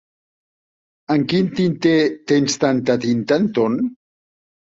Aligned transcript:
En 1.15 1.25
quin 1.33 1.51
tinter 1.59 1.93
tens 2.31 2.57
tanta 2.63 2.95
tinta, 3.05 3.39
Anton? 3.43 3.77